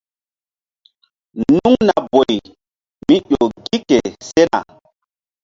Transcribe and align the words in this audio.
Nuŋna 1.51 1.95
boy 2.11 2.33
mí 3.05 3.15
ƴo 3.27 3.41
gi 3.63 3.77
ke 3.87 3.97
sena. 4.27 4.59